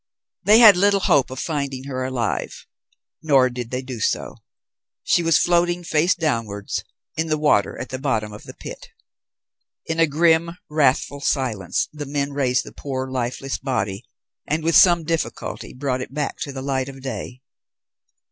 They 0.41 0.57
had 0.57 0.77
little 0.77 1.01
hope 1.01 1.29
of 1.29 1.37
finding 1.37 1.83
her 1.83 2.03
alive; 2.03 2.65
nor 3.21 3.51
did 3.51 3.69
they 3.69 3.83
do 3.83 3.99
so. 3.99 4.33
She 5.03 5.21
was 5.21 5.37
floating, 5.37 5.83
face 5.83 6.15
downwards, 6.15 6.83
in 7.15 7.27
the 7.27 7.37
water 7.37 7.77
at 7.79 7.89
the 7.89 7.99
bottom 7.99 8.33
of 8.33 8.45
the 8.45 8.55
pit. 8.55 8.87
In 9.85 9.99
a 9.99 10.07
grim, 10.07 10.57
wrathful 10.71 11.19
silence 11.21 11.87
the 11.93 12.07
men 12.07 12.33
raised 12.33 12.63
the 12.65 12.71
poor 12.71 13.11
lifeless 13.11 13.59
body, 13.59 14.03
and 14.47 14.63
with 14.63 14.75
some 14.75 15.03
difficulty 15.03 15.71
brought 15.71 16.01
it 16.01 16.11
back 16.11 16.39
to 16.39 16.51
the 16.51 16.63
light 16.63 16.89
of 16.89 17.03
day. 17.03 17.43